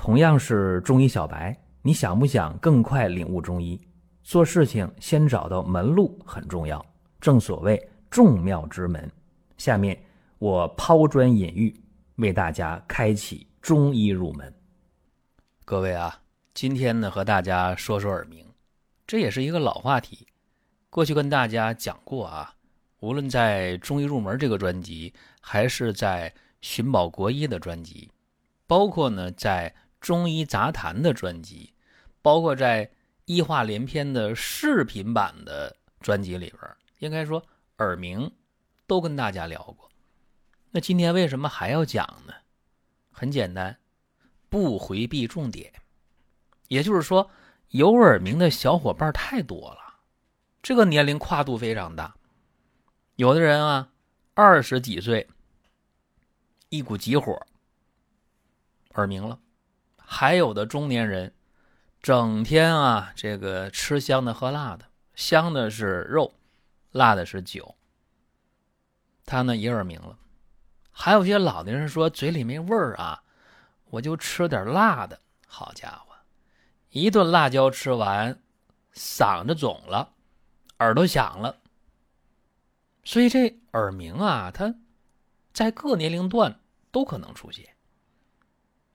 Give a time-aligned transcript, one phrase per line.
[0.00, 3.78] 同样是中医小白，你想不想更快领悟中医？
[4.22, 6.84] 做事情先找到门路很重要，
[7.20, 9.12] 正所谓众妙之门。
[9.58, 10.02] 下面
[10.38, 11.78] 我抛砖引玉，
[12.16, 14.50] 为大家开启中医入门。
[15.66, 16.18] 各位啊，
[16.54, 18.42] 今天呢和大家说说耳鸣，
[19.06, 20.26] 这也是一个老话题。
[20.88, 22.54] 过去跟大家讲过啊，
[23.00, 25.12] 无论在中医入门这个专辑，
[25.42, 28.10] 还是在寻宝国医的专辑，
[28.66, 29.70] 包括呢在。
[30.00, 31.74] 中医杂谈的专辑，
[32.22, 32.90] 包括在
[33.26, 37.44] 医话连篇的视频版的专辑里边，应该说
[37.78, 38.32] 耳鸣
[38.86, 39.90] 都跟大家聊过。
[40.70, 42.32] 那今天为什么还要讲呢？
[43.10, 43.78] 很简单，
[44.48, 45.72] 不回避重点。
[46.68, 47.30] 也就是说，
[47.68, 50.00] 有耳鸣的小伙伴太多了，
[50.62, 52.16] 这个年龄跨度非常大。
[53.16, 53.92] 有的人啊，
[54.34, 55.28] 二十几岁，
[56.68, 57.46] 一股急火，
[58.94, 59.38] 耳鸣了。
[60.12, 61.32] 还有的中年人，
[62.02, 66.34] 整天啊，这个吃香的喝辣的，香的是肉，
[66.90, 67.76] 辣的是酒。
[69.24, 70.18] 他呢也耳鸣了。
[70.90, 73.22] 还有些老年人说嘴里没味儿啊，
[73.84, 75.20] 我就吃点辣的。
[75.46, 76.16] 好家伙，
[76.90, 78.36] 一顿辣椒吃完，
[78.92, 80.12] 嗓子肿了，
[80.80, 81.56] 耳朵响了。
[83.04, 84.74] 所以这耳鸣啊，它
[85.54, 86.58] 在各年龄段
[86.90, 87.76] 都可能出现。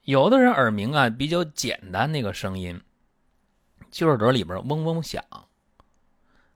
[0.05, 2.79] 有的人耳鸣啊比较简单，那个声音
[3.89, 5.23] 就是耳朵里边嗡嗡响。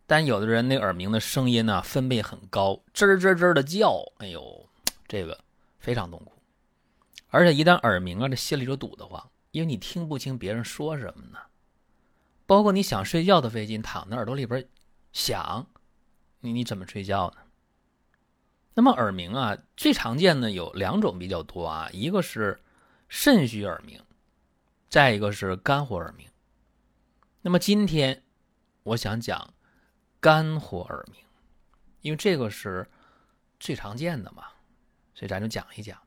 [0.05, 4.69] 但有的人那耳鸣的声音呢分贝很高，吱吱吱的叫，哎呦，
[5.07, 5.43] 这个
[5.79, 6.33] 非常痛苦。
[7.29, 11.39] 而且一旦耳鸣啊，这心里就堵得慌，因为你听不清别人说什么呢。
[12.45, 14.63] 包括你想睡觉的费劲，躺在耳朵里边
[15.11, 15.65] 响，
[16.41, 17.41] 你你怎么睡觉呢？
[18.75, 22.59] 那么耳鸣啊，最常见的有两种比较多啊，一个是。
[23.09, 23.99] 肾虚耳鸣，
[24.87, 26.29] 再一个是肝火耳鸣。
[27.41, 28.23] 那么今天
[28.83, 29.51] 我想讲
[30.19, 31.19] 肝火耳鸣，
[32.01, 32.87] 因为这个是
[33.59, 34.43] 最常见的嘛，
[35.15, 35.99] 所以咱就讲一讲。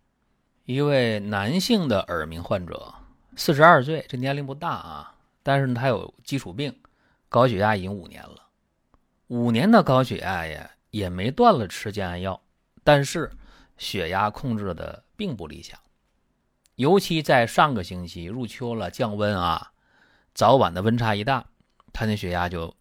[0.64, 2.94] 一位男性的耳鸣患者，
[3.34, 6.72] 四十二岁，这年龄不大啊，但是他有基础病，
[7.28, 8.48] 高血压已经五年了，
[9.26, 12.40] 五年的高血压呀，也没断了吃降压药，
[12.84, 13.28] 但是
[13.76, 15.76] 血压控制的并不理想。
[16.76, 19.72] 尤其在上个星期入秋了，降温啊，
[20.34, 21.46] 早晚的温差一大，
[21.92, 22.74] 他那血压就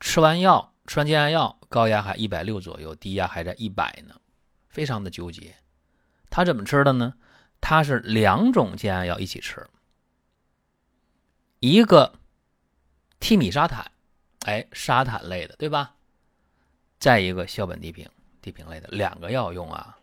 [0.00, 4.14] 吃完药，吃完降压药，高压还一百六左右，低压还在一百呢，
[4.68, 5.54] 非常的纠结。
[6.30, 7.14] 他怎么吃的呢？
[7.60, 9.68] 他是两种降压药一起吃，
[11.58, 12.14] 一个
[13.20, 13.92] 替米沙坦，
[14.46, 15.94] 哎，沙坦类的，对吧？
[16.98, 18.08] 再一个硝苯地平，
[18.40, 19.98] 地平类的，两个药用啊，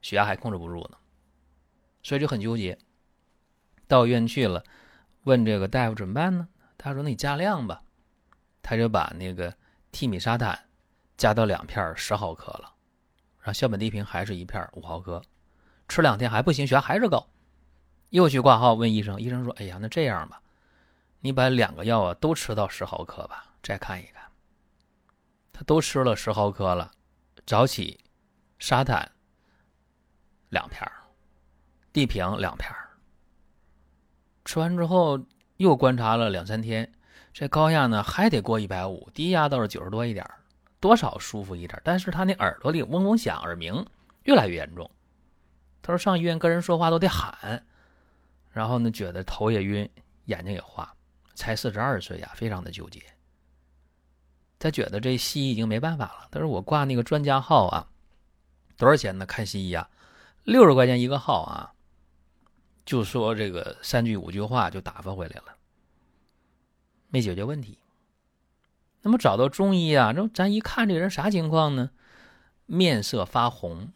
[0.00, 0.96] 血压还控制不住呢。
[2.02, 2.78] 所以就很纠结，
[3.86, 4.64] 到医院去了，
[5.24, 6.48] 问这个大夫怎么办呢？
[6.76, 7.82] 他说：“那你加量吧。”
[8.62, 9.56] 他就把那个
[9.90, 10.68] 替米沙坦
[11.16, 12.74] 加到两片十毫克了，
[13.38, 15.22] 然后硝苯地平还是一片五毫克，
[15.88, 17.28] 吃两天还不行，血压还是高，
[18.10, 19.20] 又去挂号问医生。
[19.20, 20.40] 医生说：“哎呀，那这样吧，
[21.20, 24.22] 你把两个药啊都吃到十毫克吧，再看一看。”
[25.52, 26.90] 他都吃了十毫克了，
[27.46, 28.00] 早起
[28.58, 29.12] 沙坦
[30.48, 30.90] 两片
[31.92, 32.70] 地平两片
[34.44, 35.20] 吃完之后
[35.58, 36.90] 又观察了两三天，
[37.32, 40.28] 这高压呢还得过一百五，低压倒是九十多一点
[40.80, 43.86] 多少舒服一点但是他那耳朵里嗡嗡响，耳鸣
[44.24, 44.90] 越来越严重。
[45.80, 47.64] 他说上医院跟人说话都得喊，
[48.50, 49.88] 然后呢觉得头也晕，
[50.24, 50.92] 眼睛也花，
[51.34, 53.00] 才四十二岁呀，非常的纠结。
[54.58, 56.28] 他觉得这西医已经没办法了。
[56.30, 57.88] 他说我挂那个专家号啊，
[58.76, 59.26] 多少钱呢？
[59.26, 59.88] 看西医啊，
[60.44, 61.74] 六十块钱一个号啊。
[62.84, 65.56] 就说这个三句五句话就打发回来了，
[67.08, 67.78] 没解决问题。
[69.02, 71.90] 那么找到中医啊，那咱一看这人啥情况呢？
[72.66, 73.92] 面色发红，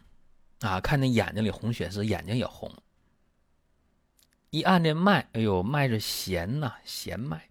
[0.61, 2.73] 啊，看那眼睛里红血丝，眼睛也红。
[4.51, 7.51] 一按这脉，哎呦，脉是弦呐，弦脉。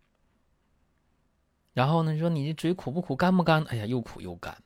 [1.74, 3.64] 然后呢，说你这嘴苦不苦，干不干？
[3.66, 4.62] 哎呀，又苦又干。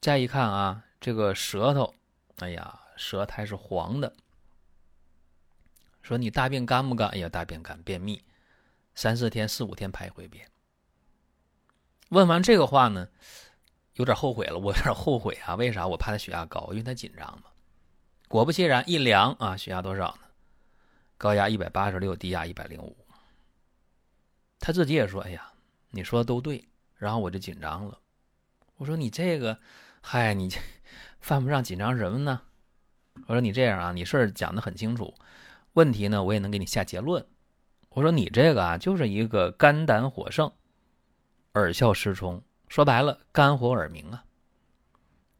[0.00, 1.94] 再一看啊，这个舌头，
[2.36, 4.14] 哎呀，舌苔是黄的。
[6.06, 7.08] 说你大便干不干？
[7.08, 8.22] 哎呀，大便干，便秘，
[8.94, 10.48] 三四天、四五天排一回便。
[12.10, 13.08] 问完这个话呢，
[13.94, 15.56] 有点后悔了，我有点后悔啊！
[15.56, 15.84] 为啥？
[15.84, 17.50] 我怕他血压高，因为他紧张嘛。
[18.28, 20.28] 果不其然，一量啊，血压多少呢？
[21.18, 22.96] 高压一百八十六，低压一百零五。
[24.60, 25.52] 他自己也说：“哎呀，
[25.90, 27.98] 你说的都对。”然后我就紧张了。
[28.76, 29.58] 我说：“你这个，
[30.00, 30.48] 嗨，你
[31.18, 32.42] 犯不上紧张什么呢？”
[33.26, 35.12] 我说：“你这样啊，你事儿讲的很清楚。”
[35.76, 37.22] 问题呢，我也能给你下结论。
[37.90, 40.50] 我说你这个啊，就是一个肝胆火盛，
[41.52, 44.24] 耳窍失聪，说白了，肝火耳鸣啊。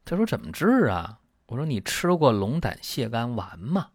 [0.05, 1.19] 他说怎么治啊？
[1.47, 3.89] 我说你吃过龙胆泻肝丸吗？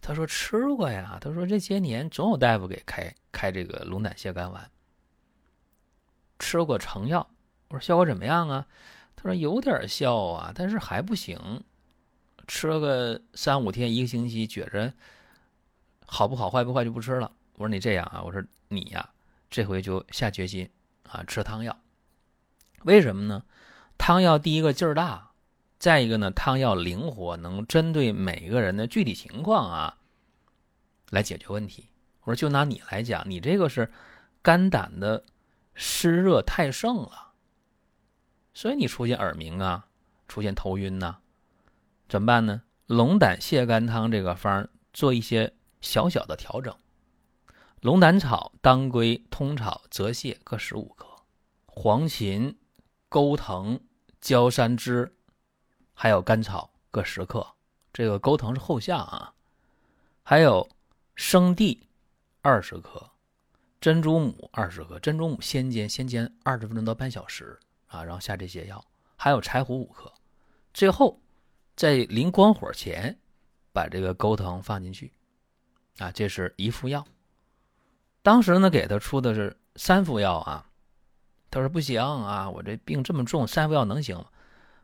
[0.00, 1.18] 他说吃过呀。
[1.20, 4.70] 他说这些年总有大夫给开开这个龙胆泻肝丸，
[6.38, 7.28] 吃过成药。
[7.68, 8.66] 我说效果怎么样啊？
[9.14, 11.62] 他说有点效啊，但是还不行。
[12.46, 14.92] 吃了个三五天，一个星期，觉着
[16.12, 17.30] 好不好，坏不坏就不吃了。
[17.54, 19.08] 我说你这样啊，我说你呀，
[19.48, 20.68] 这回就下决心
[21.08, 21.78] 啊，吃汤药。
[22.82, 23.44] 为什么呢？
[23.96, 25.30] 汤药第一个劲儿大，
[25.78, 29.98] 再一个呢，汤药灵活，能针对每个人的具体情况啊
[31.10, 31.88] 来解决问题。
[32.22, 33.88] 我说就拿你来讲，你这个是
[34.42, 35.24] 肝胆的
[35.74, 37.34] 湿热太盛了，
[38.52, 39.86] 所以你出现耳鸣啊，
[40.26, 41.18] 出现头晕呐。
[42.08, 42.62] 怎么办呢？
[42.86, 46.76] 龙胆泻肝汤这个方做一些小小的调整：
[47.80, 51.06] 龙胆草、当归、通草、泽泻各十五克，
[51.66, 52.54] 黄芩、
[53.08, 53.80] 钩藤、
[54.20, 55.14] 焦山枝，
[55.94, 57.46] 还有甘草各十克。
[57.92, 59.34] 这个钩藤是后下啊。
[60.22, 60.68] 还有
[61.16, 61.88] 生地
[62.42, 63.10] 二十克，
[63.80, 64.98] 珍珠母二十克。
[65.00, 68.84] 珍珠母先煎，先煎二十分钟到半小时啊，然后下这些药。
[69.16, 70.12] 还有柴胡五克，
[70.72, 71.20] 最后。
[71.76, 73.18] 在临关火前，
[73.72, 75.10] 把这个钩藤放进去，
[76.00, 77.06] 啊，这是一副药。
[78.22, 80.66] 当时呢，给他出的是三副药啊。
[81.50, 84.26] 他说不行啊，我这病这么重，三副药能行吗？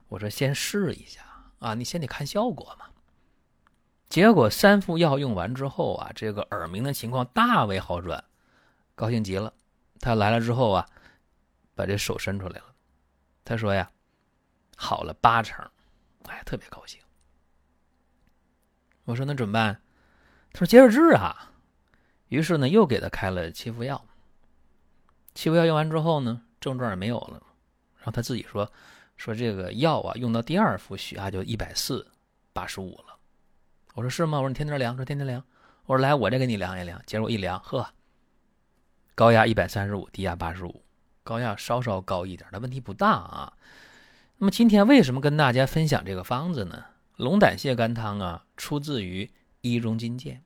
[0.08, 1.22] 我说先试一下
[1.58, 2.86] 啊，你先得看效果嘛。
[4.08, 8.22] 结果三副药用完之后啊，这个耳鸣的情况大为好转，
[8.94, 9.52] 高兴极了。
[10.00, 10.88] 他来了之后啊，
[11.74, 12.74] 把这手伸出来了，
[13.44, 13.90] 他说呀，
[14.76, 15.64] 好了八成。
[16.24, 17.00] 哎，特别高兴。
[19.04, 19.80] 我说那怎么办？
[20.56, 21.52] 他说接着治啊。
[22.28, 24.02] 于是呢，又给他开了七副药。
[25.34, 27.42] 七副药用完之后呢，症状也没有了。
[27.98, 28.72] 然后他自己说
[29.18, 32.10] ：“说这个药啊，用到第二副血压就一百四
[32.54, 33.18] 八十五了。”
[33.92, 34.38] 我说是吗？
[34.38, 35.44] 我说你天天量，说天天量。
[35.84, 37.02] 我说来，我再给你量一量。
[37.04, 37.90] 结果一量，呵，
[39.14, 40.82] 高压一百三十五，低压八十五，
[41.22, 43.52] 高压稍稍高一点，但问题不大啊。
[44.38, 46.86] 那么今天为什么跟大家分享这个方子呢？
[47.16, 49.26] 龙胆泻肝汤啊，出自于
[49.60, 50.36] 《医中金鉴》，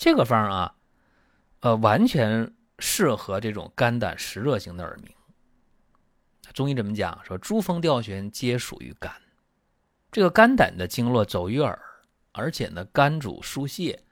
[0.00, 0.74] 这个方啊，
[1.60, 5.14] 呃，完全适合这种肝胆湿热型的耳鸣。
[6.54, 7.22] 中医怎么讲？
[7.22, 9.12] 说诸风吊悬皆属于肝，
[10.10, 11.78] 这个肝胆的经络走于耳，
[12.32, 14.02] 而且呢，肝主疏泄，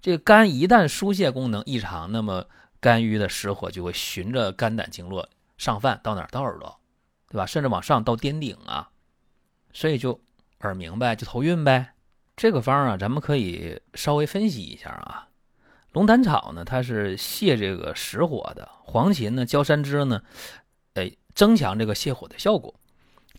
[0.00, 2.44] 这个肝一旦疏泄功能异常，那么
[2.80, 6.28] 肝郁的实火就会循着肝胆经络上犯到哪儿？
[6.32, 6.80] 到耳朵。
[7.28, 7.46] 对吧？
[7.46, 8.90] 甚至往上到巅顶啊，
[9.72, 10.20] 所以就
[10.62, 11.92] 耳鸣呗，就头晕呗。
[12.38, 15.26] 这个方啊，咱们可以稍微分析一下啊。
[15.90, 20.22] 龙胆草呢，它是泻这个实火的；黄芩呢、焦山枝呢，
[20.94, 22.72] 哎，增强这个泻火的效果。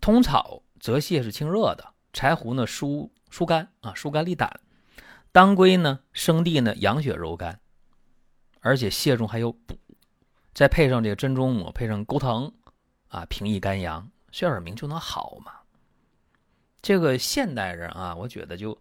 [0.01, 4.49] 通草则泻是清热的；柴胡呢，疏疏肝啊，疏肝利胆；
[5.31, 7.57] 当归呢、生地呢，养血柔肝，
[8.59, 9.79] 而且泻中还有补。
[10.53, 12.51] 再配上这个珍珠母，配上钩藤。
[13.07, 15.53] 啊，平抑肝阳，血耳鸣就能好嘛？
[16.81, 18.77] 这个现代人啊，我觉得就，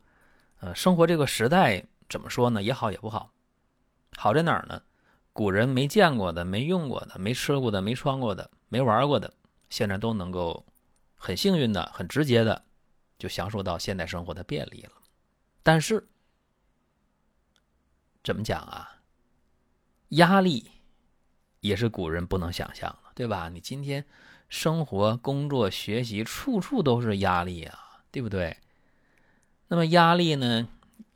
[0.60, 2.62] 呃，生活这个时代怎么说呢？
[2.62, 3.32] 也好也不好。
[4.16, 4.82] 好在哪儿呢？
[5.32, 9.32] 古人没见过的、没用过的、没吃过的、没穿过的、没玩过的，
[9.71, 10.66] 现在都能够
[11.16, 12.64] 很幸运的、很直接的
[13.18, 14.92] 就享受到现代生活的便利了。
[15.62, 16.09] 但是，
[18.25, 19.00] 怎么讲啊？
[20.09, 20.71] 压力
[21.61, 23.09] 也是古人不能想象的。
[23.18, 23.49] 对吧？
[23.49, 24.06] 你今天
[24.49, 28.56] 生活、工作、学习，处处都是压力啊，对不对？
[29.68, 30.66] 那么压力呢，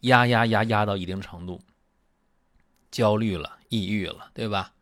[0.00, 1.60] 压压压压到一定程度，
[2.90, 4.72] 焦虑了、抑郁了，对吧？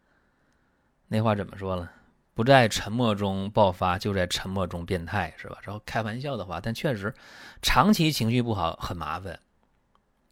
[1.08, 1.90] 那话怎么说了？
[2.34, 5.58] 不在沉默中爆发，就在沉默中变态，是吧？
[5.62, 7.14] 然后开玩笑的话，但确实，
[7.62, 9.38] 长期情绪不好很麻烦。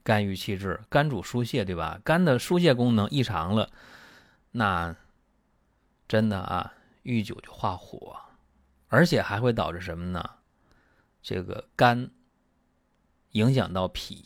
[0.02, 2.00] 肝郁气滞，肝主疏泄，对吧？
[2.04, 3.70] 肝的疏泄功能异常了，
[4.52, 4.96] 那
[6.06, 6.72] 真的啊。
[7.04, 8.18] 遇酒就化火，
[8.88, 10.22] 而且还会导致什么呢？
[11.22, 12.10] 这个肝
[13.32, 14.24] 影响到脾，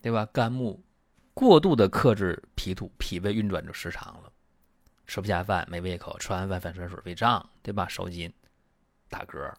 [0.00, 0.26] 对吧？
[0.32, 0.82] 肝木
[1.34, 4.32] 过度的克制脾土，脾胃运转就失常了，
[5.06, 7.88] 吃不下饭，没胃口，吃完饭反酸水，胃胀，对吧？
[7.88, 8.32] 手筋
[9.08, 9.52] 打嗝。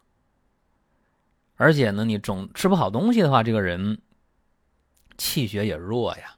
[1.55, 4.01] 而且呢，你总吃不好东西的话，这个人
[5.17, 6.37] 气血也弱呀，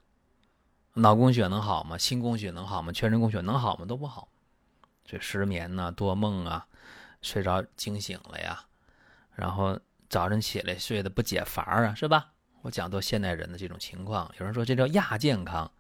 [0.93, 1.97] 脑供血能好吗？
[1.97, 2.91] 心供血能好吗？
[2.91, 3.85] 全身供血能好吗？
[3.85, 4.27] 都不好。
[5.05, 6.67] 所以失眠呐，多梦啊，
[7.21, 8.65] 睡着惊醒了呀，
[9.35, 9.79] 然后
[10.13, 12.33] 早晨起来睡得不解乏啊，是吧？
[12.61, 15.71] 我讲到现代人的这种情况，有人说这叫亚健康，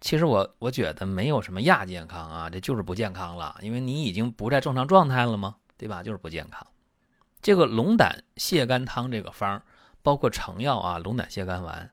[0.00, 5.54] 其实我我觉得没有什么亚健康啊，这就是不健康了，因为你已经不在正常状态了吗？
[5.76, 6.02] 对吧？
[6.02, 6.66] 就是不健康。
[7.40, 9.62] 这个龙胆泻肝汤这个方，
[10.02, 11.88] 包括成药啊，龙胆泻肝丸，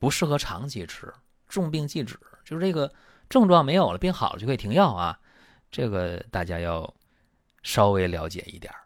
[0.00, 1.14] 不适合长期吃，
[1.48, 2.18] 重病忌止。
[2.44, 2.92] 就是这个
[3.28, 5.16] 症状没有了，病好了就可以停药啊，
[5.70, 6.92] 这个大家要
[7.62, 8.80] 稍微了解一点儿。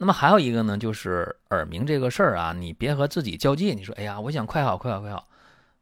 [0.00, 3.76] 那么还有一个呢，就是耳鸣这个事儿啊，你别和自己较劲。
[3.76, 5.28] 你说，哎呀，我想快好，快好，快好，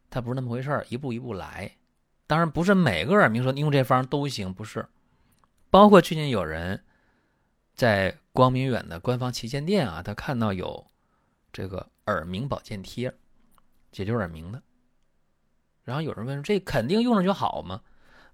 [0.09, 1.71] 它不是那么回事儿，一步一步来。
[2.25, 4.85] 当然不是每个耳鸣说你用这方都行，不是。
[5.69, 6.83] 包括最近有人
[7.75, 10.87] 在光明远的官方旗舰店啊，他看到有
[11.53, 13.13] 这个耳鸣保健贴，
[13.91, 14.61] 解决耳鸣的。
[15.83, 17.81] 然后有人问，这肯定用上就好吗？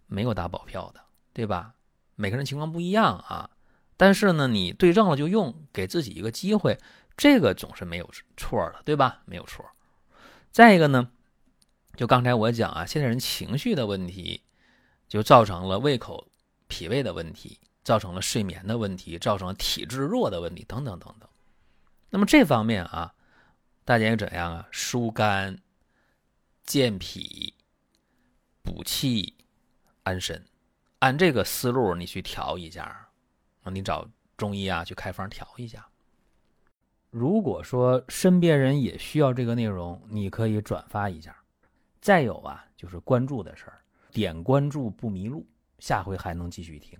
[0.07, 1.01] 没有打保票的，
[1.33, 1.73] 对吧？
[2.15, 3.49] 每个人情况不一样啊。
[4.03, 6.77] 但是呢，你对症了就用，给自己一个机会，
[7.15, 9.21] 这个总是没有错的，对吧？
[9.23, 9.65] 没有错。
[10.51, 11.09] 再一个呢，
[11.95, 14.43] 就刚才我讲啊，现在人情绪的问题，
[15.07, 16.27] 就造成了胃口、
[16.67, 21.29] 脾胃的问题，造成了睡眠的问题，造成了体质弱的问题，等等等等。
[22.09, 23.13] 那么这方面啊，
[23.85, 24.67] 大家怎样啊？
[24.69, 25.57] 疏肝、
[26.65, 27.53] 健脾、
[28.61, 29.33] 补气、
[30.03, 30.43] 安神，
[30.99, 33.02] 按这个思路你去调一下。
[33.63, 35.87] 啊，你找中医啊去开方调一下。
[37.09, 41.35] 如果说身边人也需要这个内容，你可以转发一下。
[42.01, 43.79] 再有啊，就是关注的事儿，
[44.11, 45.45] 点关注不迷路，
[45.79, 46.99] 下回还能继续听。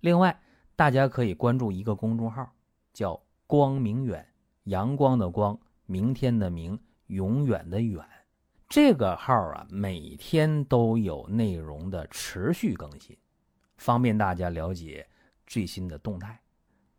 [0.00, 0.38] 另外，
[0.76, 2.52] 大家可以关注一个公众号，
[2.92, 4.26] 叫“光明远”，
[4.64, 8.04] 阳光的光，明天的明，永远的远。
[8.68, 13.16] 这个号啊，每天都有内容的持续更新，
[13.76, 15.06] 方便大家了解。
[15.46, 16.40] 最新的动态，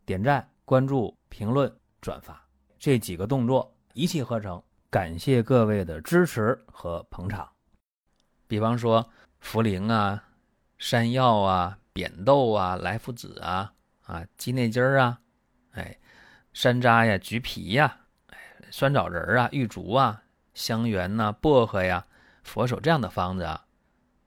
[0.06, 2.42] 点赞、关注、评论、转发
[2.78, 4.62] 这几个动作一气呵成。
[4.90, 7.52] 感谢各位的支持和捧场。
[8.48, 9.10] 比方说
[9.44, 10.24] 茯苓啊、
[10.78, 13.74] 山药啊、扁豆啊、莱菔子啊、
[14.04, 15.20] 啊鸡内金儿啊、
[15.72, 15.98] 哎
[16.54, 17.98] 山楂呀、橘皮呀、
[18.28, 18.38] 哎
[18.72, 20.24] 酸枣仁儿啊、玉竹啊、
[20.54, 22.06] 香橼呐、薄荷呀、
[22.44, 23.66] 佛手这样的方子啊，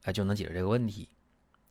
[0.03, 1.09] 哎就能解决这个问题。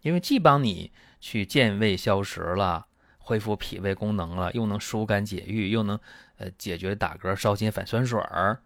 [0.08, 2.88] 因为既帮你去健胃消食了，
[3.18, 6.00] 恢复脾胃功能了，又能疏肝解郁，又能
[6.38, 8.62] 呃解决打嗝、烧心、反酸水儿，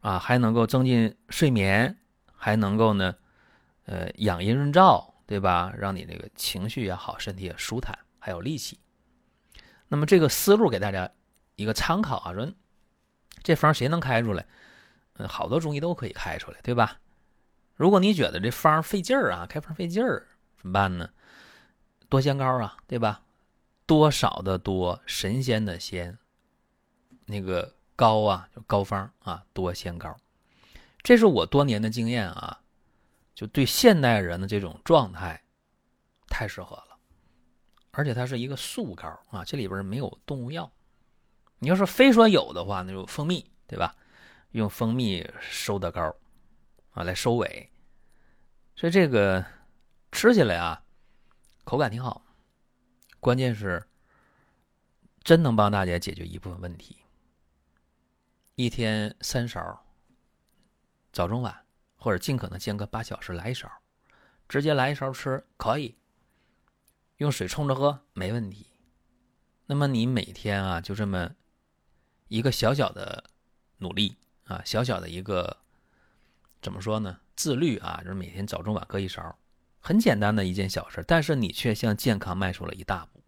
[0.00, 1.96] 啊，还能够增进睡眠，
[2.34, 3.14] 还能够呢，
[3.86, 5.72] 呃养阴润燥，对吧？
[5.78, 8.78] 让你这个情绪也好，身体也舒坦，还有力气。
[9.88, 11.10] 那么这个思路给大家
[11.54, 12.52] 一个参考啊，说
[13.42, 14.44] 这方谁能开出来？
[15.14, 16.98] 嗯，好多中医都可以开出来，对吧？
[17.76, 20.26] 如果你觉得这方费劲儿啊，开方费劲儿。
[20.66, 21.08] 怎么办呢？
[22.08, 23.22] 多仙膏啊，对吧？
[23.86, 26.18] 多少的多，神仙的仙，
[27.26, 30.16] 那个膏啊，就膏方啊，多仙膏。
[31.04, 32.60] 这是我多年的经验啊，
[33.32, 35.40] 就对现代人的这种状态
[36.26, 36.98] 太适合了。
[37.92, 40.68] 而且它是一个素膏啊，这里边没有动物药。
[41.60, 43.94] 你要是非说有的话，那就蜂蜜，对吧？
[44.50, 46.12] 用蜂蜜收的膏
[46.90, 47.70] 啊，来收尾。
[48.74, 49.46] 所以这个。
[50.12, 50.82] 吃起来啊，
[51.64, 52.24] 口感挺好，
[53.20, 53.86] 关键是
[55.22, 56.96] 真能帮大家解决一部分问题。
[58.54, 59.84] 一天三勺，
[61.12, 63.70] 早中晚，或者尽可能间隔八小时来一勺，
[64.48, 65.96] 直接来一勺吃可以，
[67.18, 68.66] 用水冲着喝没问题。
[69.66, 71.34] 那么你每天啊，就这么
[72.28, 73.24] 一个小小的
[73.78, 75.58] 努力啊，小小的一个
[76.62, 77.20] 怎么说呢？
[77.34, 79.38] 自律啊，就是每天早中晚各一勺。
[79.86, 83.22] 很简单的一件小事，但是你却向健康迈出了一大步。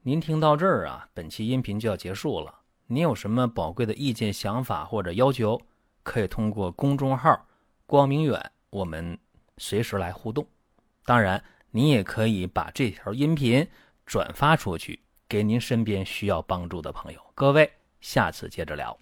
[0.00, 2.60] 您听到这儿啊，本期音频就要结束了。
[2.86, 5.60] 您有什么宝贵的意见、想法或者要求，
[6.02, 7.46] 可以通过公众号
[7.84, 9.18] “光明远”，我们
[9.58, 10.48] 随时来互动。
[11.04, 13.68] 当然，您也可以把这条音频
[14.06, 14.98] 转发出去，
[15.28, 17.20] 给您身边需要帮助的朋友。
[17.34, 17.70] 各位，
[18.00, 18.98] 下次接着聊。